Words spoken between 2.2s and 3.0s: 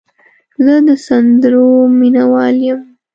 وال یم.